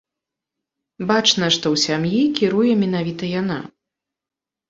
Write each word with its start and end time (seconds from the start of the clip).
Бачна, 1.09 1.49
што 1.57 1.65
ў 1.73 1.75
сям'і 1.85 2.21
кіруе 2.39 2.71
менавіта 2.85 3.23
яна. 3.41 3.59